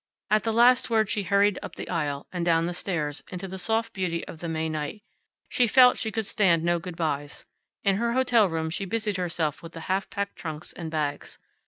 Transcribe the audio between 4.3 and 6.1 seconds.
the May night. She felt